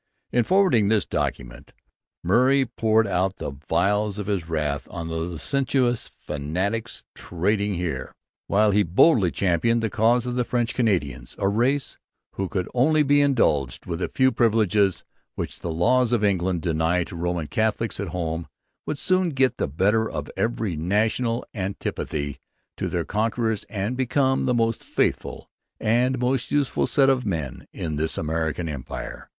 [0.31, 1.73] In forwarding this document
[2.23, 8.11] Murray poured out the vials of his wrath on 'the Licentious Fanaticks Trading here,'
[8.47, 11.99] while he boldly championed the cause of the French Canadians, 'a Race,
[12.33, 15.03] who, could they be indulged with a few priveledges
[15.35, 18.47] which the Laws of England deny to Roman Catholicks at home,
[18.87, 22.39] would soon get the better of every National Antipathy
[22.75, 25.47] to their Conquerors and become the most faithful
[25.79, 29.29] and most useful set of Men in this American Empire.'